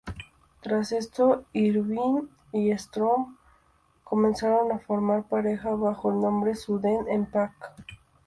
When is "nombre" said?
6.21-6.55